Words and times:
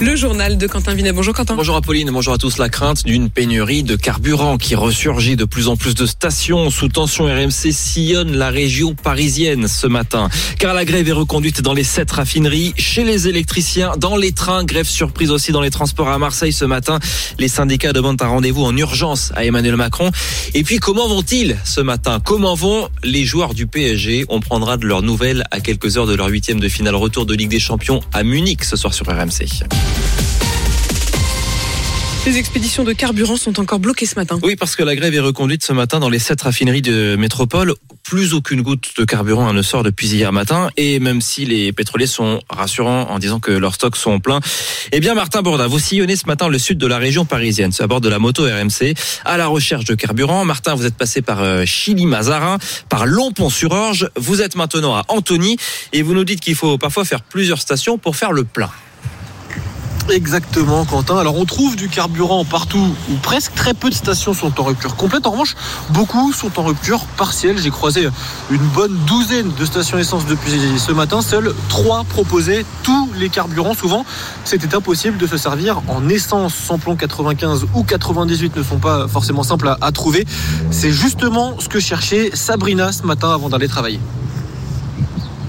Le 0.00 0.16
journal 0.16 0.56
de 0.56 0.66
Quentin 0.66 0.94
Vinet. 0.94 1.12
Bonjour 1.12 1.34
Quentin. 1.34 1.56
Bonjour 1.56 1.76
Apolline, 1.76 2.10
bonjour 2.10 2.32
à 2.32 2.38
tous. 2.38 2.56
La 2.56 2.70
crainte 2.70 3.04
d'une 3.04 3.28
pénurie 3.28 3.82
de 3.82 3.96
carburant 3.96 4.56
qui 4.56 4.74
ressurgit 4.74 5.36
de 5.36 5.44
plus 5.44 5.68
en 5.68 5.76
plus 5.76 5.94
de 5.94 6.06
stations 6.06 6.70
sous 6.70 6.88
tension 6.88 7.26
RMC 7.26 7.70
sillonne 7.70 8.34
la 8.34 8.48
région 8.48 8.94
parisienne 8.94 9.68
ce 9.68 9.86
matin. 9.86 10.30
Car 10.58 10.72
la 10.72 10.86
grève 10.86 11.06
est 11.06 11.12
reconduite 11.12 11.60
dans 11.60 11.74
les 11.74 11.84
sept 11.84 12.10
raffineries, 12.12 12.72
chez 12.78 13.04
les 13.04 13.28
électriciens, 13.28 13.92
dans 13.98 14.16
les 14.16 14.32
trains. 14.32 14.64
Grève 14.64 14.88
surprise 14.88 15.30
aussi 15.30 15.52
dans 15.52 15.60
les 15.60 15.70
transports 15.70 16.08
à 16.08 16.16
Marseille 16.16 16.54
ce 16.54 16.64
matin. 16.64 16.98
Les 17.38 17.48
syndicats 17.48 17.92
demandent 17.92 18.22
un 18.22 18.28
rendez-vous 18.28 18.64
en 18.64 18.74
urgence 18.74 19.32
à 19.36 19.44
Emmanuel 19.44 19.76
Macron. 19.76 20.10
Et 20.54 20.62
puis 20.62 20.78
comment 20.78 21.08
vont-ils 21.08 21.58
ce 21.66 21.82
matin? 21.82 22.20
Comment 22.24 22.54
vont 22.54 22.88
les 23.04 23.26
joueurs 23.26 23.52
du 23.52 23.66
PSG 23.66 24.24
On 24.30 24.40
prendra 24.40 24.78
de 24.78 24.86
leurs 24.86 25.02
nouvelles 25.02 25.44
à 25.50 25.60
quelques 25.60 25.98
heures 25.98 26.06
de 26.06 26.14
leur 26.14 26.28
huitième 26.28 26.58
de 26.58 26.70
finale 26.70 26.94
retour 26.94 27.26
de 27.26 27.34
Ligue 27.34 27.50
des 27.50 27.60
Champions 27.60 28.00
à 28.14 28.22
Munich 28.22 28.64
ce 28.64 28.76
soir 28.76 28.94
sur 28.94 29.06
RMC. 29.06 29.66
Les 32.26 32.36
expéditions 32.36 32.84
de 32.84 32.92
carburant 32.92 33.36
sont 33.36 33.58
encore 33.60 33.78
bloquées 33.78 34.04
ce 34.04 34.14
matin. 34.14 34.38
Oui, 34.42 34.54
parce 34.54 34.76
que 34.76 34.82
la 34.82 34.94
grève 34.94 35.14
est 35.14 35.20
reconduite 35.20 35.64
ce 35.64 35.72
matin 35.72 36.00
dans 36.00 36.10
les 36.10 36.18
sept 36.18 36.42
raffineries 36.42 36.82
de 36.82 37.16
métropole. 37.16 37.72
Plus 38.04 38.34
aucune 38.34 38.60
goutte 38.60 38.90
de 38.98 39.04
carburant 39.06 39.50
ne 39.54 39.62
sort 39.62 39.82
depuis 39.82 40.08
hier 40.08 40.30
matin. 40.30 40.68
Et 40.76 41.00
même 41.00 41.22
si 41.22 41.46
les 41.46 41.72
pétroliers 41.72 42.06
sont 42.06 42.42
rassurants 42.50 43.08
en 43.08 43.18
disant 43.18 43.40
que 43.40 43.50
leurs 43.50 43.74
stocks 43.74 43.96
sont 43.96 44.20
pleins, 44.20 44.40
eh 44.92 45.00
bien, 45.00 45.14
Martin 45.14 45.40
Bourdin, 45.40 45.66
vous 45.66 45.78
sillonnez 45.78 46.14
ce 46.14 46.26
matin 46.26 46.48
le 46.48 46.58
sud 46.58 46.76
de 46.76 46.86
la 46.86 46.98
région 46.98 47.24
parisienne, 47.24 47.72
à 47.78 47.86
bord 47.86 48.02
de 48.02 48.10
la 48.10 48.18
moto 48.18 48.42
RMC, 48.42 48.94
à 49.24 49.38
la 49.38 49.46
recherche 49.46 49.86
de 49.86 49.94
carburant. 49.94 50.44
Martin, 50.44 50.74
vous 50.74 50.84
êtes 50.84 50.96
passé 50.96 51.22
par 51.22 51.40
euh, 51.40 51.64
Chili-Mazarin, 51.64 52.58
par 52.90 53.06
Lompont-sur-Orge. 53.06 54.10
Vous 54.16 54.42
êtes 54.42 54.56
maintenant 54.56 54.94
à 54.94 55.04
Antony 55.08 55.56
et 55.94 56.02
vous 56.02 56.12
nous 56.12 56.24
dites 56.24 56.40
qu'il 56.40 56.54
faut 56.54 56.76
parfois 56.76 57.06
faire 57.06 57.22
plusieurs 57.22 57.62
stations 57.62 57.96
pour 57.96 58.14
faire 58.14 58.32
le 58.32 58.44
plein. 58.44 58.70
Exactement, 60.10 60.84
Quentin. 60.84 61.18
Alors, 61.18 61.36
on 61.36 61.44
trouve 61.44 61.76
du 61.76 61.88
carburant 61.88 62.44
partout 62.44 62.94
ou 63.10 63.14
presque. 63.22 63.54
Très 63.54 63.74
peu 63.74 63.90
de 63.90 63.94
stations 63.94 64.34
sont 64.34 64.60
en 64.60 64.64
rupture 64.64 64.96
complète. 64.96 65.26
En 65.26 65.30
revanche, 65.30 65.54
beaucoup 65.90 66.32
sont 66.32 66.58
en 66.58 66.64
rupture 66.64 67.04
partielle. 67.16 67.58
J'ai 67.58 67.70
croisé 67.70 68.08
une 68.50 68.66
bonne 68.74 68.96
douzaine 69.06 69.52
de 69.56 69.64
stations 69.64 69.98
essence 69.98 70.26
depuis 70.26 70.52
ce 70.78 70.92
matin. 70.92 71.22
Seuls 71.22 71.54
trois 71.68 72.04
proposaient 72.04 72.64
tous 72.82 73.08
les 73.16 73.28
carburants. 73.28 73.74
Souvent, 73.74 74.04
c'était 74.44 74.74
impossible 74.74 75.16
de 75.16 75.26
se 75.28 75.36
servir 75.36 75.80
en 75.86 76.08
essence. 76.08 76.54
Sans 76.54 76.78
plomb 76.78 76.96
95 76.96 77.66
ou 77.74 77.84
98 77.84 78.56
ne 78.56 78.62
sont 78.64 78.78
pas 78.78 79.06
forcément 79.06 79.44
simples 79.44 79.76
à 79.80 79.92
trouver. 79.92 80.26
C'est 80.70 80.92
justement 80.92 81.54
ce 81.60 81.68
que 81.68 81.78
cherchait 81.78 82.30
Sabrina 82.34 82.90
ce 82.90 83.04
matin 83.04 83.32
avant 83.32 83.48
d'aller 83.48 83.68
travailler. 83.68 84.00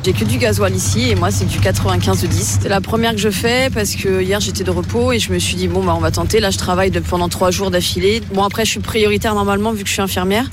J'ai 0.03 0.13
que 0.13 0.25
du 0.25 0.39
gasoil 0.39 0.73
ici 0.75 1.11
et 1.11 1.15
moi 1.15 1.29
c'est 1.29 1.45
du 1.45 1.59
95 1.59 2.23
10. 2.23 2.59
C'est 2.63 2.69
la 2.69 2.81
première 2.81 3.11
que 3.11 3.19
je 3.19 3.29
fais 3.29 3.69
parce 3.71 3.95
que 3.95 4.23
hier 4.23 4.39
j'étais 4.39 4.63
de 4.63 4.71
repos 4.71 5.11
et 5.11 5.19
je 5.19 5.31
me 5.31 5.37
suis 5.37 5.55
dit 5.55 5.67
bon 5.67 5.83
bah 5.83 5.93
on 5.95 5.99
va 5.99 6.09
tenter. 6.09 6.39
Là 6.39 6.49
je 6.49 6.57
travaille 6.57 6.89
pendant 6.89 7.29
trois 7.29 7.51
jours 7.51 7.69
d'affilée. 7.69 8.23
Bon 8.33 8.43
après 8.43 8.65
je 8.65 8.71
suis 8.71 8.79
prioritaire 8.79 9.35
normalement 9.35 9.71
vu 9.71 9.83
que 9.83 9.89
je 9.89 9.93
suis 9.93 10.01
infirmière. 10.01 10.49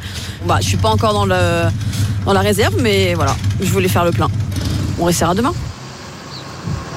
Bah 0.46 0.58
je 0.60 0.66
suis 0.66 0.76
pas 0.76 0.90
encore 0.90 1.14
dans 1.14 1.24
le 1.24 1.64
dans 2.26 2.34
la 2.34 2.40
réserve 2.40 2.74
mais 2.82 3.14
voilà 3.14 3.34
je 3.60 3.70
voulais 3.70 3.88
faire 3.88 4.04
le 4.04 4.10
plein. 4.10 4.28
On 4.98 5.04
restera 5.04 5.34
demain. 5.34 5.54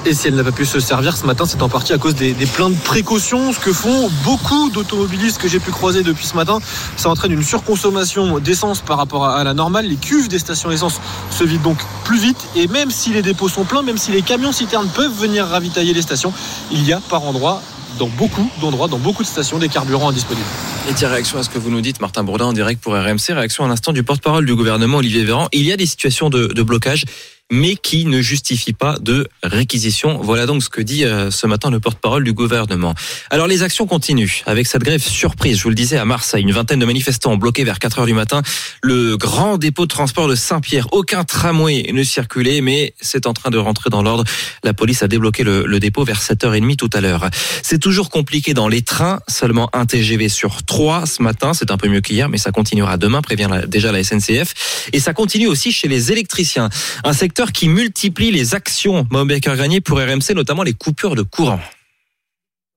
Et 0.04 0.14
si 0.14 0.26
elle 0.26 0.34
n'a 0.34 0.42
pas 0.42 0.50
pu 0.50 0.66
se 0.66 0.80
servir 0.80 1.16
ce 1.16 1.24
matin, 1.26 1.44
c'est 1.46 1.62
en 1.62 1.68
partie 1.68 1.92
à 1.92 1.98
cause 1.98 2.16
des, 2.16 2.32
des 2.32 2.46
pleins 2.46 2.70
de 2.70 2.76
précautions. 2.76 3.52
Ce 3.52 3.60
que 3.60 3.72
font 3.72 4.10
beaucoup 4.24 4.68
d'automobilistes 4.70 5.40
que 5.40 5.46
j'ai 5.46 5.60
pu 5.60 5.70
croiser 5.70 6.02
depuis 6.02 6.26
ce 6.26 6.34
matin, 6.34 6.58
ça 6.96 7.08
entraîne 7.08 7.30
une 7.30 7.44
surconsommation 7.44 8.40
d'essence 8.40 8.80
par 8.80 8.96
rapport 8.96 9.26
à, 9.26 9.44
la 9.44 9.54
normale. 9.54 9.86
Les 9.86 9.94
cuves 9.94 10.26
des 10.26 10.40
stations 10.40 10.72
essence 10.72 11.00
se 11.30 11.44
vident 11.44 11.62
donc 11.62 11.78
plus 12.04 12.18
vite. 12.18 12.48
Et 12.56 12.66
même 12.66 12.90
si 12.90 13.10
les 13.10 13.22
dépôts 13.22 13.48
sont 13.48 13.62
pleins, 13.62 13.82
même 13.82 13.96
si 13.96 14.10
les 14.10 14.22
camions 14.22 14.50
citernes 14.50 14.88
peuvent 14.88 15.16
venir 15.16 15.46
ravitailler 15.46 15.94
les 15.94 16.02
stations, 16.02 16.32
il 16.72 16.84
y 16.84 16.92
a 16.92 17.00
par 17.08 17.22
endroit 17.22 17.62
dans 18.00 18.08
beaucoup 18.08 18.50
d'endroits, 18.60 18.88
dans 18.88 18.98
beaucoup 18.98 19.22
de 19.22 19.28
stations, 19.28 19.58
des 19.58 19.68
carburants 19.68 20.08
indisponibles. 20.08 20.46
Et 20.90 20.94
tiens, 20.94 21.10
réaction 21.10 21.38
à 21.38 21.44
ce 21.44 21.48
que 21.48 21.58
vous 21.58 21.70
nous 21.70 21.80
dites, 21.80 22.00
Martin 22.00 22.24
Bourdin, 22.24 22.46
en 22.46 22.52
direct 22.52 22.82
pour 22.82 22.94
RMC, 22.94 23.34
réaction 23.34 23.64
à 23.64 23.68
l'instant 23.68 23.92
du 23.92 24.02
porte-parole 24.02 24.46
du 24.46 24.56
gouvernement, 24.56 24.96
Olivier 24.96 25.22
Véran. 25.22 25.48
Il 25.52 25.62
y 25.62 25.70
a 25.70 25.76
des 25.76 25.86
situations 25.86 26.28
de 26.28 26.62
blocage 26.62 27.04
mais 27.52 27.76
qui 27.76 28.06
ne 28.06 28.22
justifie 28.22 28.72
pas 28.72 28.96
de 28.98 29.28
réquisition. 29.42 30.18
Voilà 30.22 30.46
donc 30.46 30.62
ce 30.62 30.70
que 30.70 30.80
dit 30.80 31.04
euh, 31.04 31.30
ce 31.30 31.46
matin 31.46 31.70
le 31.70 31.80
porte-parole 31.80 32.24
du 32.24 32.32
gouvernement. 32.32 32.94
Alors 33.28 33.46
les 33.46 33.62
actions 33.62 33.86
continuent 33.86 34.40
avec 34.46 34.66
cette 34.66 34.82
grève 34.82 35.02
surprise, 35.02 35.58
je 35.58 35.62
vous 35.62 35.68
le 35.68 35.74
disais, 35.74 35.98
à 35.98 36.06
Marseille. 36.06 36.42
Une 36.42 36.52
vingtaine 36.52 36.78
de 36.78 36.86
manifestants 36.86 37.32
ont 37.32 37.36
bloqué 37.36 37.62
vers 37.62 37.78
4 37.78 38.00
heures 38.00 38.06
du 38.06 38.14
matin 38.14 38.40
le 38.82 39.18
grand 39.18 39.58
dépôt 39.58 39.82
de 39.82 39.90
transport 39.90 40.28
de 40.28 40.34
Saint-Pierre. 40.34 40.88
Aucun 40.92 41.24
tramway 41.24 41.92
ne 41.92 42.02
circulait, 42.02 42.62
mais 42.62 42.94
c'est 43.02 43.26
en 43.26 43.34
train 43.34 43.50
de 43.50 43.58
rentrer 43.58 43.90
dans 43.90 44.02
l'ordre. 44.02 44.24
La 44.64 44.72
police 44.72 45.02
a 45.02 45.08
débloqué 45.08 45.44
le, 45.44 45.66
le 45.66 45.78
dépôt 45.78 46.04
vers 46.04 46.22
7h30 46.22 46.76
tout 46.76 46.90
à 46.94 47.02
l'heure. 47.02 47.28
C'est 47.62 47.78
toujours 47.78 48.08
compliqué 48.08 48.54
dans 48.54 48.68
les 48.68 48.80
trains, 48.80 49.20
seulement 49.28 49.68
un 49.74 49.84
TGV 49.84 50.30
sur 50.30 50.62
3 50.62 51.04
ce 51.04 51.22
matin. 51.22 51.52
C'est 51.52 51.70
un 51.70 51.76
peu 51.76 51.88
mieux 51.88 52.00
qu'hier, 52.00 52.30
mais 52.30 52.38
ça 52.38 52.50
continuera 52.50 52.96
demain, 52.96 53.20
prévient 53.20 53.50
déjà 53.68 53.92
la 53.92 54.02
SNCF. 54.02 54.88
Et 54.94 55.00
ça 55.00 55.12
continue 55.12 55.48
aussi 55.48 55.70
chez 55.70 55.88
les 55.88 56.12
électriciens. 56.12 56.70
Un 57.04 57.12
secteur 57.12 57.41
qui 57.50 57.68
multiplie 57.68 58.30
les 58.30 58.54
actions 58.54 59.06
Mohamed 59.10 59.40
Granier 59.40 59.80
pour 59.80 59.98
RMC, 59.98 60.34
notamment 60.36 60.62
les 60.62 60.74
coupures 60.74 61.16
de 61.16 61.22
courant. 61.22 61.60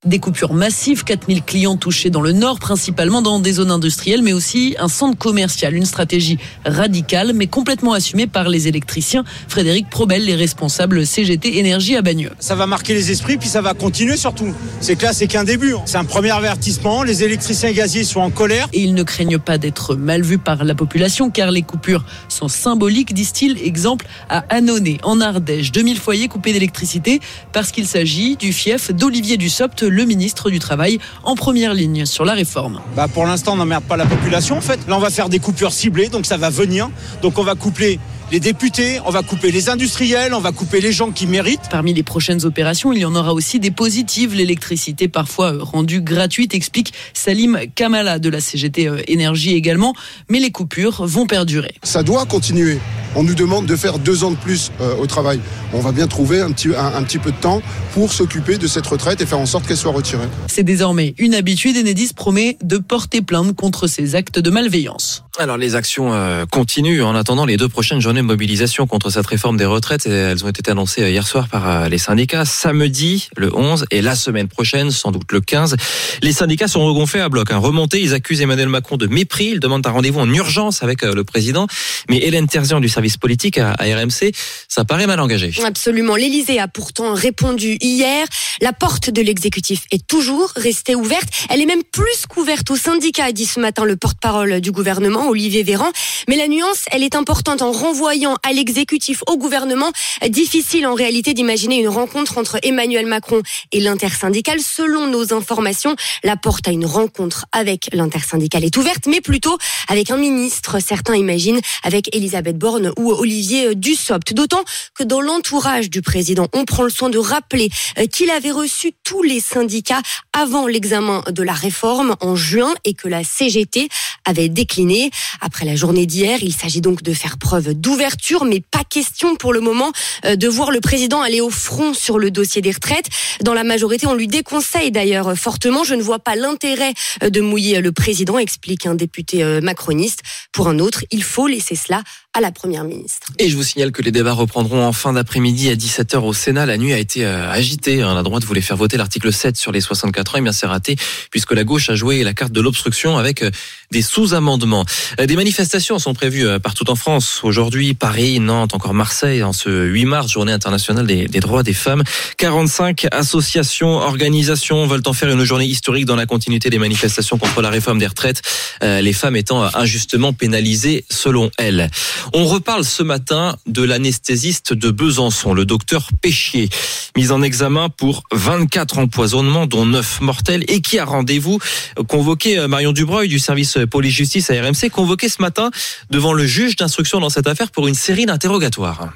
Des 0.06 0.20
coupures 0.20 0.54
massives, 0.54 1.04
4000 1.04 1.42
clients 1.42 1.78
touchés 1.78 2.12
dans 2.12 2.22
le 2.22 2.32
nord, 2.32 2.60
principalement 2.60 3.24
dans 3.24 3.40
des 3.40 3.54
zones 3.54 3.72
industrielles, 3.72 4.22
mais 4.22 4.34
aussi 4.34 4.76
un 4.78 4.88
centre 4.88 5.18
commercial. 5.18 5.74
Une 5.74 5.88
stratégie 5.88 6.38
radicale, 6.64 7.32
mais 7.34 7.48
complètement 7.48 7.94
assumée 7.94 8.28
par 8.28 8.48
les 8.48 8.68
électriciens. 8.68 9.24
Frédéric 9.48 9.90
Probel, 9.90 10.26
les 10.26 10.36
responsables 10.36 11.08
CGT 11.08 11.58
Énergie 11.58 11.96
à 11.96 12.04
Bagneux. 12.04 12.30
Ça 12.38 12.54
va 12.54 12.68
marquer 12.68 12.94
les 12.94 13.10
esprits, 13.10 13.38
puis 13.38 13.50
ça 13.50 13.62
va 13.62 13.74
continuer 13.74 14.16
surtout. 14.16 14.54
C'est 14.80 14.96
que 14.96 15.06
là, 15.06 15.14
c'est 15.14 15.26
qu'un 15.26 15.44
début. 15.44 15.74
C'est 15.86 15.98
un 15.98 16.06
premier 16.06 16.30
avertissement. 16.30 17.02
Les 17.02 17.24
électriciens 17.24 17.72
gaziers 17.72 18.04
sont 18.04 18.20
en 18.20 18.30
colère. 18.30 18.68
Et 18.74 18.84
ils 18.84 18.94
ne 18.94 19.02
craignent 19.02 19.40
pas 19.40 19.58
d'être 19.58 19.96
mal 19.96 20.22
vus 20.22 20.38
par 20.38 20.64
la 20.64 20.76
population, 20.76 21.32
car 21.32 21.50
les 21.50 21.64
coupures 21.64 22.06
sont 22.30 22.48
symboliques, 22.48 23.16
disent-ils. 23.16 23.58
Exemple 23.64 24.06
à 24.30 24.46
Annonay, 24.50 25.00
en 25.02 25.20
Ardèche. 25.20 25.72
2000 25.72 25.98
foyers 25.98 26.28
coupés 26.28 26.54
d'électricité 26.54 27.22
parce 27.54 27.72
qu'il 27.72 27.88
s'agit 27.88 28.36
du 28.36 28.54
fief 28.54 28.92
d'Olivier 28.92 29.38
Dussopt, 29.38 29.84
le 29.96 30.06
ministre 30.06 30.50
du 30.50 30.60
Travail, 30.60 31.00
en 31.24 31.36
première 31.36 31.74
ligne 31.74 32.06
sur 32.06 32.26
la 32.26 32.34
réforme. 32.34 32.82
Bah 32.96 33.08
pour 33.08 33.26
l'instant, 33.26 33.54
on 33.54 33.56
n'emmerde 33.56 33.84
pas 33.86 33.98
la 33.98 34.06
population 34.06 34.58
en 34.58 34.62
fait. 34.62 34.80
Là, 34.88 34.98
on 34.98 35.00
va 35.00 35.10
faire 35.10 35.30
des 35.30 35.40
coupures 35.40 35.72
ciblées, 35.72 36.10
donc 36.10 36.26
ça 36.26 36.38
va 36.38 36.50
venir. 36.50 36.90
Donc 37.22 37.40
on 37.40 37.44
va 37.44 37.56
coupler 37.56 38.00
les 38.32 38.40
députés, 38.40 39.00
on 39.06 39.12
va 39.12 39.22
couper 39.24 39.52
les 39.52 39.70
industriels, 39.70 40.34
on 40.34 40.40
va 40.40 40.52
couper 40.52 40.82
les 40.82 40.92
gens 40.92 41.12
qui 41.12 41.28
méritent. 41.28 41.70
Parmi 41.70 41.94
les 41.94 42.04
prochaines 42.04 42.44
opérations, 42.46 42.92
il 42.92 43.00
y 43.00 43.06
en 43.06 43.16
aura 43.16 43.34
aussi 43.34 43.60
des 43.60 43.72
positives. 43.72 44.34
L'électricité, 44.34 45.08
parfois 45.08 45.54
rendue 45.60 46.02
gratuite, 46.02 46.54
explique 46.54 46.94
Salim 47.14 47.60
Kamala 47.76 48.20
de 48.20 48.30
la 48.30 48.42
CGT 48.42 48.90
Énergie 49.08 49.54
également. 49.54 49.94
Mais 50.30 50.40
les 50.40 50.52
coupures 50.52 51.06
vont 51.06 51.28
perdurer. 51.28 51.76
Ça 51.84 52.04
doit 52.04 52.26
continuer. 52.26 52.80
On 53.16 53.24
nous 53.24 53.36
demande 53.36 53.66
de 53.66 53.76
faire 53.76 54.00
deux 54.00 54.24
ans 54.24 54.32
de 54.32 54.36
plus 54.36 54.72
euh, 54.82 54.96
au 54.98 55.08
travail. 55.08 55.40
On 55.74 55.80
va 55.80 55.92
bien 55.92 56.08
trouver 56.08 56.42
un 56.42 56.52
petit, 56.52 56.70
un, 56.76 57.04
petit 57.04 57.18
peu 57.18 57.32
de 57.32 57.38
temps 57.38 57.62
pour 57.94 58.14
s'occuper 58.14 58.58
de 58.58 58.68
cette 58.68 58.86
retraite 58.88 59.22
et 59.22 59.26
faire 59.26 59.40
en 59.40 59.46
sorte 59.46 59.68
qu'elle 59.68 59.78
soit 59.78 59.92
retirée. 59.92 60.28
C'est 60.48 60.64
désormais 60.64 61.16
une 61.18 61.34
habitude. 61.34 61.78
Enedis 61.78 62.14
promet 62.14 62.58
de 62.64 62.78
porter 62.78 63.22
plainte 63.22 63.56
contre 63.56 63.88
ces 63.88 64.16
actes 64.16 64.40
de 64.40 64.50
malveillance. 64.50 65.25
Alors 65.38 65.58
les 65.58 65.76
actions 65.76 66.14
euh, 66.14 66.46
continuent 66.46 67.04
en 67.04 67.14
attendant 67.14 67.46
les 67.46 67.58
deux 67.58 67.68
prochaines 67.68 68.00
journées 68.00 68.22
de 68.22 68.26
mobilisation 68.26 68.88
contre 68.88 69.10
cette 69.10 69.26
réforme 69.28 69.58
des 69.58 69.66
retraites. 69.66 70.06
Elles 70.06 70.46
ont 70.46 70.48
été 70.48 70.72
annoncées 70.72 71.02
hier 71.10 71.28
soir 71.28 71.50
par 71.50 71.90
les 71.90 71.98
syndicats. 71.98 72.46
Samedi, 72.46 73.28
le 73.36 73.54
11, 73.54 73.86
et 73.92 74.02
la 74.02 74.16
semaine 74.16 74.48
prochaine, 74.48 74.92
sans 74.92 75.12
doute 75.12 75.32
le 75.34 75.42
15. 75.42 75.76
Les 76.22 76.32
syndicats 76.32 76.70
sont 76.70 76.86
regonflés 76.86 77.20
à 77.20 77.28
bloc. 77.28 77.52
Hein. 77.52 77.58
Remontés, 77.58 78.00
ils 78.00 78.14
accusent 78.14 78.40
Emmanuel 78.40 78.70
Macron 78.70 78.96
de 78.96 79.08
mépris. 79.08 79.48
Ils 79.48 79.60
demandent 79.60 79.86
un 79.86 79.92
rendez-vous 79.92 80.22
en 80.22 80.34
urgence 80.34 80.84
avec 80.84 81.02
le 81.02 81.24
président. 81.26 81.68
Mais 82.10 82.20
Hélène 82.20 82.48
Terzian 82.48 82.80
du 82.80 82.88
service 82.88 83.18
politique 83.18 83.58
à, 83.58 83.74
RMC, 83.74 84.32
ça 84.70 84.86
paraît 84.86 85.08
mal 85.08 85.20
engagé. 85.20 85.52
Absolument. 85.66 86.16
L'Élysée 86.16 86.60
a 86.60 86.70
pourtant 86.70 87.14
répondu 87.14 87.78
hier. 87.82 88.26
La 88.62 88.72
porte 88.72 89.10
de 89.10 89.22
l'exécutif 89.22 89.84
est 89.92 90.08
toujours 90.08 90.52
restée 90.56 90.96
ouverte. 90.96 91.28
Elle 91.50 91.62
est 91.62 91.66
même 91.66 91.84
plus 91.92 92.26
qu'ouverte 92.30 92.72
aux 92.72 92.78
syndicats, 92.78 93.34
dit 93.34 93.46
ce 93.46 93.60
matin 93.60 93.84
le 93.84 93.98
porte-parole 93.98 94.62
du 94.62 94.72
gouvernement, 94.72 95.25
Olivier 95.30 95.64
Véran. 95.64 95.92
Mais 96.28 96.36
la 96.36 96.48
nuance, 96.48 96.86
elle 96.92 97.04
est 97.04 97.16
importante 97.16 97.62
en 97.62 97.72
renvoyant 97.72 98.38
à 98.44 98.54
l'exécutif, 98.54 99.24
au 99.28 99.38
gouvernement. 99.38 99.92
Difficile 100.30 100.88
en 100.88 100.94
réalité 100.94 101.34
d'imaginer 101.34 101.80
une 101.80 101.88
rencontre 101.88 102.38
entre 102.38 102.58
Emmanuel 102.64 103.06
Macron 103.06 103.42
et 103.72 103.80
l'intersyndicale. 103.80 104.60
Selon 104.60 105.08
nos 105.08 105.34
informations, 105.34 105.96
la 106.24 106.38
porte 106.38 106.68
à 106.68 106.72
une 106.72 106.86
rencontre 106.86 107.46
avec 107.52 107.90
l'intersyndicale 107.94 108.64
est 108.64 108.78
ouverte, 108.78 109.06
mais 109.08 109.22
plutôt 109.22 109.58
avec 109.88 110.12
un 110.12 110.18
ministre. 110.18 110.80
Certains 110.80 111.16
imaginent 111.16 111.62
avec 111.84 112.16
Elisabeth 112.16 112.58
Borne 112.58 112.92
ou 112.98 113.12
Olivier 113.12 113.76
Dussopt. 113.76 114.34
D'autant 114.34 114.64
que 114.94 115.04
dans 115.04 115.22
l'entourage 115.22 115.90
du 115.90 116.02
président, 116.02 116.48
on 116.54 116.66
prend 116.66 116.84
le 116.84 116.90
soin 116.90 117.10
de 117.10 117.18
rappeler 117.18 117.70
qu'il 118.12 118.30
avait 118.30 118.52
reçu 118.52 118.94
tous 119.04 119.24
les 119.24 119.40
syndicats 119.40 120.02
avant 120.34 120.68
l'examen 120.68 121.24
de 121.30 121.44
la 121.44 121.54
réforme 121.54 122.16
en 122.22 122.36
juin 122.36 122.74
et 122.84 122.94
que 122.94 123.08
la 123.08 123.24
CGT 123.24 123.90
avait 124.26 124.50
décliné. 124.50 125.12
Après 125.42 125.66
la 125.66 125.76
journée 125.76 126.06
d'hier. 126.06 126.40
Il 126.42 126.54
s'agit 126.54 126.82
donc 126.82 127.04
de 127.04 127.14
faire 127.14 127.38
preuve 127.38 127.74
d'ouverture, 127.74 128.46
mais 128.46 128.62
pas 128.62 128.84
question 128.84 129.36
pour 129.36 129.54
le 129.54 129.60
moment 129.60 129.92
euh, 130.26 130.36
de 130.36 130.48
voir 130.48 130.72
le 130.72 130.80
président 130.80 131.22
aller 131.22 131.42
au 131.42 131.50
front 131.50 131.94
sur 131.94 132.20
le 132.20 132.32
dossier 132.32 132.62
des 132.62 132.72
retraites. 132.72 133.08
Dans 133.42 133.54
la 133.54 133.64
majorité, 133.64 134.08
on 134.08 134.14
lui 134.14 134.28
déconseille 134.28 134.92
d'ailleurs 134.92 135.38
fortement. 135.38 135.84
Je 135.84 135.96
ne 135.96 136.02
vois 136.02 136.20
pas 136.20 136.36
l'intérêt 136.36 136.94
euh, 137.24 137.30
de 137.30 137.42
mouiller 137.42 137.82
le 137.82 137.92
président, 137.92 138.38
explique 138.38 138.86
un 138.86 138.96
député 138.96 139.44
euh, 139.44 139.62
macroniste. 139.62 140.22
Pour 140.52 140.68
un 140.68 140.80
autre, 140.80 141.04
il 141.12 141.24
faut 141.24 141.48
laisser 141.48 141.76
cela 141.76 142.04
à 142.34 142.42
la 142.42 142.52
première 142.52 142.84
ministre. 142.84 143.28
Et 143.40 143.50
je 143.50 143.56
vous 143.56 143.64
signale 143.64 143.92
que 143.92 144.02
les 144.02 144.12
débats 144.12 144.34
reprendront 144.34 144.86
en 144.86 144.92
fin 144.92 145.14
d'après-midi 145.14 145.70
à 145.70 145.76
17h 145.76 146.18
au 146.18 146.34
Sénat. 146.34 146.66
La 146.66 146.78
nuit 146.78 146.92
a 146.92 146.98
été 146.98 147.26
agitée. 147.26 148.02
Hein. 148.02 148.14
La 148.14 148.24
droite 148.24 148.44
voulait 148.44 148.62
faire 148.62 148.76
voter 148.76 148.98
l'article 148.98 149.32
7 149.32 149.56
sur 149.56 149.72
les 149.72 149.80
64 149.80 150.36
ans. 150.36 150.38
Et 150.40 150.42
bien 150.42 150.52
c'est 150.52 150.66
raté 150.66 150.98
puisque 151.32 151.54
la 151.54 151.64
gauche 151.64 151.90
a 151.90 151.96
joué 151.96 152.24
la 152.24 152.34
carte 152.34 152.52
de 152.52 152.60
l'obstruction 152.60 153.18
avec 153.18 153.44
des 153.92 154.02
sous-amendements. 154.02 154.86
Euh, 155.20 155.26
des 155.26 155.36
manifestations 155.36 156.00
sont 156.00 156.14
prévues 156.14 156.48
partout 156.60 156.90
en 156.90 156.96
France. 156.96 157.42
Aujourd'hui, 157.44 157.94
Paris, 157.94 158.40
Nantes, 158.40 158.74
encore 158.74 158.94
Marseille, 158.94 159.44
en 159.44 159.54
ce 159.54 159.70
8 159.70 160.06
mars, 160.06 160.32
journée 160.32 160.52
internationale 160.52 161.06
des, 161.06 161.28
droits 161.28 161.64
des 161.64 161.74
femmes. 161.74 162.04
45 162.38 163.08
associations, 163.12 163.98
organisations 163.98 164.86
veulent 164.88 165.02
en 165.06 165.14
faire 165.14 165.30
une 165.30 165.44
journée 165.44 165.66
historique 165.66 166.06
dans 166.06 166.16
la 166.16 166.26
continuité 166.26 166.70
des 166.70 166.80
manifestations 166.80 167.38
contre 167.38 167.62
la 167.62 167.70
réforme 167.70 168.00
des 168.00 168.08
retraites. 168.08 168.42
Les 168.82 169.14
femmes 169.14 169.36
étant 169.36 169.64
injustement 169.76 170.34
pénalisées 170.34 171.06
selon 171.10 171.50
elles. 171.58 171.90
On 172.34 172.46
reparle 172.46 172.84
ce 172.84 173.04
matin 173.04 173.56
de 173.68 173.84
l'anesthésiste 173.84 174.74
de 174.74 174.92
Besançon, 174.92 175.54
le 175.54 175.66
docteur 175.66 176.10
Péchier, 176.22 176.70
mis 177.16 177.32
en 177.32 177.42
examen 177.42 177.90
pour 177.90 178.24
24 178.32 179.00
empoisonnements, 179.00 179.68
dont 179.68 179.86
9 179.86 180.22
mortels, 180.22 180.64
et 180.68 180.82
qui 180.82 181.00
a 181.00 181.06
rendez-vous 181.06 181.60
convoqué 182.08 182.58
euh, 182.58 182.68
Marion 182.68 182.92
Dubreuil 182.92 183.28
du 183.28 183.40
service 183.40 183.78
police-justice 183.90 184.50
à 184.50 184.54
RMC, 184.62 184.90
convoqué 184.96 185.28
ce 185.28 185.42
matin 185.42 185.72
devant 186.10 186.32
le 186.32 186.46
juge 186.46 186.78
d'instruction 186.78 187.20
dans 187.20 187.30
cette 187.30 187.48
affaire 187.48 187.70
pour 187.70 187.88
une 187.90 187.96
série 187.96 188.26
d'interrogatoires. 188.26 189.10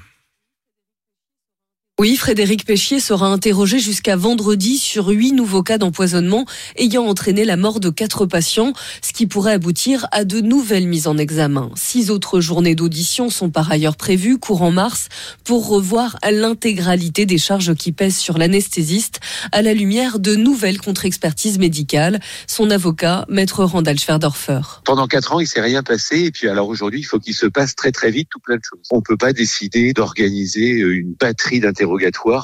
Oui, 2.00 2.16
Frédéric 2.16 2.64
Péchier 2.64 3.02
sera 3.02 3.28
interrogé 3.28 3.78
jusqu'à 3.78 4.16
vendredi 4.16 4.78
sur 4.78 5.10
huit 5.10 5.34
nouveaux 5.34 5.64
cas 5.64 5.78
d'empoisonnement 5.78 6.46
ayant 6.78 7.04
entraîné 7.04 7.44
la 7.44 7.58
mort 7.58 7.82
de 7.82 7.90
quatre 7.90 8.26
patients, 8.26 8.72
ce 9.02 9.12
qui 9.12 9.28
pourrait 9.28 9.52
aboutir 9.52 10.08
à 10.14 10.24
de 10.24 10.40
nouvelles 10.40 10.88
mises 10.88 11.08
en 11.08 11.18
examen. 11.18 11.70
Six 11.76 12.10
autres 12.10 12.40
journées 12.40 12.74
d'audition 12.74 13.30
sont 13.30 13.50
par 13.50 13.70
ailleurs 13.70 13.98
prévues 13.98 14.38
courant 14.38 14.72
mars 14.72 15.10
pour 15.44 15.68
revoir 15.68 16.18
l'intégralité 16.32 17.26
des 17.26 17.38
charges 17.38 17.76
qui 17.76 17.92
pèsent 17.92 18.16
sur 18.16 18.38
l'anesthésiste 18.38 19.20
à 19.52 19.62
la 19.62 19.74
lumière 19.74 20.20
de 20.20 20.36
nouvelles 20.36 20.80
contre-expertises 20.80 21.60
médicales. 21.60 22.22
Son 22.48 22.72
avocat, 22.72 23.26
maître 23.28 23.66
Randall 23.66 24.00
Schwerdorfer. 24.00 24.62
Pendant 24.86 25.08
quatre 25.08 25.34
ans, 25.34 25.42
il 25.42 25.48
s'est 25.48 25.60
rien 25.60 25.84
passé 25.84 26.22
et 26.22 26.32
puis 26.32 26.48
alors 26.48 26.70
aujourd'hui, 26.70 27.02
il 27.02 27.06
faut 27.06 27.20
qu'il 27.20 27.36
se 27.36 27.48
passe 27.48 27.76
très 27.76 27.92
très 27.92 28.10
vite 28.10 28.30
tout 28.32 28.40
plein 28.40 28.56
de 28.56 28.64
choses. 28.64 28.88
On 28.90 29.02
peut 29.02 29.18
pas 29.18 29.34
décider 29.34 29.92
d'organiser 29.92 30.70
une 30.70 31.14
batterie 31.20 31.60
d'interrogations 31.60 31.89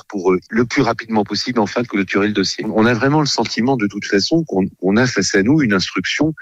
pour 0.07 0.31
euh, 0.31 0.39
le 0.49 0.65
plus 0.65 0.81
rapidement 0.81 1.23
possible 1.23 1.59
enfin 1.59 1.83
clôturer 1.83 2.27
le 2.27 2.33
dossier. 2.33 2.65
On 2.73 2.85
a 2.85 2.93
vraiment 2.93 3.19
le 3.19 3.25
sentiment 3.25 3.77
de 3.77 3.87
toute 3.87 4.05
façon 4.05 4.43
qu'on 4.43 4.97
a 4.97 5.07
face 5.07 5.35
à 5.35 5.43
nous 5.43 5.61
une 5.61 5.73
instruction 5.73 6.33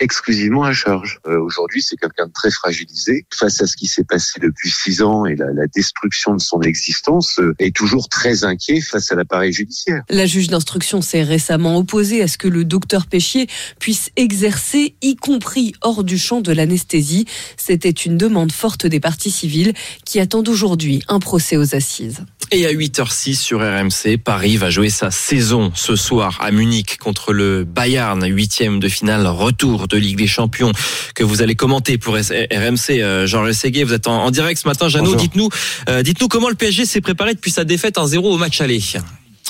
exclusivement 0.00 0.64
à 0.64 0.72
charge. 0.72 1.18
Euh, 1.26 1.40
aujourd'hui, 1.40 1.82
c'est 1.82 1.96
quelqu'un 1.96 2.26
de 2.26 2.32
très 2.32 2.50
fragilisé 2.50 3.26
face 3.32 3.60
à 3.60 3.66
ce 3.66 3.76
qui 3.76 3.86
s'est 3.86 4.04
passé 4.04 4.40
depuis 4.40 4.70
six 4.70 5.02
ans 5.02 5.26
et 5.26 5.34
la, 5.34 5.52
la 5.52 5.66
destruction 5.66 6.34
de 6.34 6.40
son 6.40 6.60
existence 6.62 7.38
euh, 7.38 7.54
est 7.58 7.74
toujours 7.74 8.08
très 8.08 8.44
inquiet 8.44 8.80
face 8.80 9.10
à 9.12 9.14
l'appareil 9.14 9.52
judiciaire. 9.52 10.02
La 10.08 10.26
juge 10.26 10.48
d'instruction 10.48 11.02
s'est 11.02 11.22
récemment 11.22 11.76
opposée 11.76 12.22
à 12.22 12.28
ce 12.28 12.38
que 12.38 12.48
le 12.48 12.64
docteur 12.64 13.06
Péchier 13.06 13.48
puisse 13.80 14.10
exercer, 14.16 14.94
y 15.02 15.16
compris 15.16 15.74
hors 15.82 16.04
du 16.04 16.18
champ 16.18 16.40
de 16.40 16.52
l'anesthésie. 16.52 17.26
C'était 17.56 17.90
une 17.90 18.16
demande 18.16 18.52
forte 18.52 18.86
des 18.86 19.00
parties 19.00 19.30
civiles 19.30 19.72
qui 20.04 20.20
attendent 20.20 20.48
aujourd'hui 20.48 21.02
un 21.08 21.18
procès 21.18 21.56
aux 21.56 21.74
assises. 21.74 22.24
Et 22.50 22.64
à 22.66 22.72
8h06 22.72 23.34
sur 23.34 23.60
RMC, 23.60 24.16
Paris 24.16 24.56
va 24.56 24.70
jouer 24.70 24.88
sa 24.88 25.10
saison 25.10 25.70
ce 25.74 25.96
soir 25.96 26.38
à 26.40 26.50
Munich 26.50 26.96
contre 26.96 27.34
le 27.34 27.64
Bayern, 27.64 28.24
huitième 28.26 28.80
de 28.80 28.88
finale, 28.88 29.26
retour 29.26 29.86
de 29.86 29.98
Ligue 29.98 30.16
des 30.16 30.26
Champions 30.26 30.72
que 31.14 31.24
vous 31.24 31.42
allez 31.42 31.56
commenter 31.56 31.98
pour 31.98 32.14
RMC. 32.14 32.90
Euh, 32.90 33.26
Jean 33.26 33.42
Rességuier, 33.42 33.84
vous 33.84 33.92
êtes 33.92 34.06
en, 34.06 34.30
direct 34.30 34.60
ce 34.62 34.66
matin. 34.66 34.88
Jeannot, 34.88 35.14
dites-nous, 35.14 35.50
euh, 35.90 36.02
dites-nous 36.02 36.28
comment 36.28 36.48
le 36.48 36.54
PSG 36.54 36.86
s'est 36.86 37.02
préparé 37.02 37.34
depuis 37.34 37.50
sa 37.50 37.64
défaite 37.64 37.96
1-0 37.96 38.16
au 38.18 38.38
match 38.38 38.62
aller. 38.62 38.80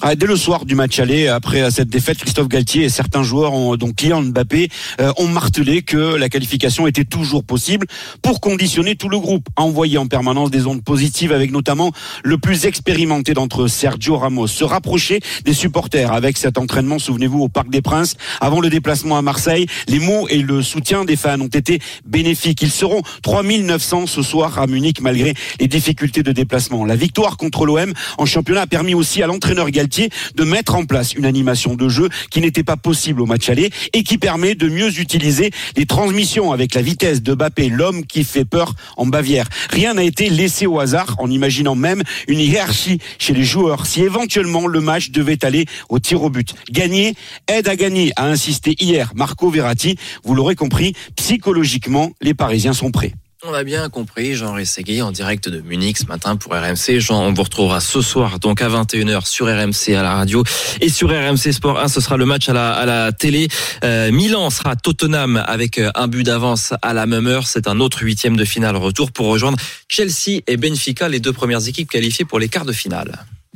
Ah, 0.00 0.14
dès 0.14 0.26
le 0.26 0.36
soir 0.36 0.64
du 0.64 0.76
match 0.76 1.00
aller, 1.00 1.26
après 1.26 1.68
cette 1.72 1.88
défaite, 1.88 2.18
Christophe 2.18 2.46
Galtier 2.46 2.84
et 2.84 2.88
certains 2.88 3.24
joueurs, 3.24 3.52
ont, 3.52 3.74
donc 3.74 3.96
Kylian 3.96 4.22
Mbappé, 4.22 4.68
euh, 5.00 5.12
ont 5.16 5.26
martelé 5.26 5.82
que 5.82 6.14
la 6.14 6.28
qualification 6.28 6.86
était 6.86 7.04
toujours 7.04 7.42
possible 7.42 7.88
pour 8.22 8.40
conditionner 8.40 8.94
tout 8.94 9.08
le 9.08 9.18
groupe, 9.18 9.48
envoyer 9.56 9.98
en 9.98 10.06
permanence 10.06 10.52
des 10.52 10.68
ondes 10.68 10.84
positives 10.84 11.32
avec 11.32 11.50
notamment 11.50 11.90
le 12.22 12.38
plus 12.38 12.64
expérimenté 12.64 13.34
d'entre 13.34 13.66
Sergio 13.66 14.18
Ramos, 14.18 14.46
se 14.46 14.62
rapprocher 14.62 15.18
des 15.44 15.52
supporters 15.52 16.12
avec 16.12 16.36
cet 16.36 16.58
entraînement, 16.58 17.00
souvenez-vous, 17.00 17.40
au 17.40 17.48
Parc 17.48 17.68
des 17.68 17.82
Princes, 17.82 18.14
avant 18.40 18.60
le 18.60 18.70
déplacement 18.70 19.18
à 19.18 19.22
Marseille. 19.22 19.66
Les 19.88 19.98
mots 19.98 20.28
et 20.28 20.42
le 20.42 20.62
soutien 20.62 21.06
des 21.06 21.16
fans 21.16 21.40
ont 21.40 21.48
été 21.48 21.80
bénéfiques. 22.06 22.62
Ils 22.62 22.70
seront 22.70 23.02
3900 23.22 24.06
ce 24.06 24.22
soir 24.22 24.60
à 24.60 24.68
Munich 24.68 25.00
malgré 25.00 25.34
les 25.58 25.66
difficultés 25.66 26.22
de 26.22 26.30
déplacement. 26.30 26.84
La 26.84 26.94
victoire 26.94 27.36
contre 27.36 27.66
l'OM 27.66 27.92
en 28.16 28.26
championnat 28.26 28.60
a 28.60 28.66
permis 28.68 28.94
aussi 28.94 29.24
à 29.24 29.26
l'entraîneur 29.26 29.68
Galtier 29.70 29.87
de 30.34 30.44
mettre 30.44 30.74
en 30.74 30.84
place 30.84 31.14
une 31.14 31.24
animation 31.24 31.74
de 31.74 31.88
jeu 31.88 32.08
qui 32.30 32.40
n'était 32.40 32.62
pas 32.62 32.76
possible 32.76 33.20
au 33.20 33.26
match 33.26 33.48
aller 33.48 33.70
et 33.92 34.02
qui 34.02 34.18
permet 34.18 34.54
de 34.54 34.68
mieux 34.68 34.98
utiliser 34.98 35.50
les 35.76 35.86
transmissions 35.86 36.52
avec 36.52 36.74
la 36.74 36.82
vitesse 36.82 37.22
de 37.22 37.34
Mbappé, 37.34 37.68
l'homme 37.68 38.04
qui 38.04 38.24
fait 38.24 38.44
peur 38.44 38.74
en 38.96 39.06
Bavière. 39.06 39.48
Rien 39.70 39.94
n'a 39.94 40.04
été 40.04 40.28
laissé 40.30 40.66
au 40.66 40.80
hasard 40.80 41.16
en 41.18 41.30
imaginant 41.30 41.74
même 41.74 42.02
une 42.26 42.40
hiérarchie 42.40 42.98
chez 43.18 43.32
les 43.32 43.44
joueurs 43.44 43.86
si 43.86 44.02
éventuellement 44.02 44.66
le 44.66 44.80
match 44.80 45.10
devait 45.10 45.44
aller 45.44 45.66
au 45.88 45.98
tir 45.98 46.22
au 46.22 46.30
but. 46.30 46.54
Gagner 46.70 47.14
aide 47.46 47.68
à 47.68 47.76
gagner, 47.76 48.12
a 48.16 48.26
insisté 48.26 48.76
hier 48.78 49.12
Marco 49.14 49.50
Verratti. 49.50 49.96
Vous 50.24 50.34
l'aurez 50.34 50.54
compris, 50.54 50.94
psychologiquement, 51.16 52.12
les 52.20 52.34
Parisiens 52.34 52.72
sont 52.72 52.90
prêts. 52.90 53.12
On 53.44 53.54
a 53.54 53.62
bien 53.62 53.88
compris, 53.88 54.34
Jean 54.34 54.54
Rességui 54.54 55.00
en 55.00 55.12
direct 55.12 55.48
de 55.48 55.60
Munich 55.60 55.98
ce 55.98 56.06
matin 56.06 56.34
pour 56.34 56.54
RMC. 56.54 56.98
Jean, 56.98 57.22
on 57.22 57.32
vous 57.32 57.44
retrouvera 57.44 57.80
ce 57.80 58.02
soir 58.02 58.40
donc 58.40 58.60
à 58.60 58.68
21h 58.68 59.26
sur 59.26 59.46
RMC 59.46 59.94
à 59.94 60.02
la 60.02 60.14
radio 60.16 60.42
et 60.80 60.88
sur 60.88 61.08
RMC 61.08 61.52
Sport 61.52 61.78
1, 61.78 61.86
ce 61.86 62.00
sera 62.00 62.16
le 62.16 62.26
match 62.26 62.48
à 62.48 62.52
la, 62.52 62.72
à 62.72 62.84
la 62.84 63.12
télé. 63.12 63.46
Euh, 63.84 64.10
Milan 64.10 64.50
sera 64.50 64.74
Tottenham 64.74 65.40
avec 65.46 65.78
euh, 65.78 65.92
un 65.94 66.08
but 66.08 66.24
d'avance 66.24 66.74
à 66.82 66.92
la 66.92 67.06
même 67.06 67.28
heure. 67.28 67.46
C'est 67.46 67.68
un 67.68 67.78
autre 67.78 68.02
huitième 68.02 68.36
de 68.36 68.44
finale 68.44 68.74
retour 68.76 69.12
pour 69.12 69.28
rejoindre 69.28 69.58
Chelsea 69.86 70.40
et 70.48 70.56
Benfica, 70.56 71.08
les 71.08 71.20
deux 71.20 71.32
premières 71.32 71.68
équipes 71.68 71.88
qualifiées 71.88 72.24
pour 72.24 72.40
les 72.40 72.48
quarts 72.48 72.64
de 72.64 72.72
finale. 72.72 73.24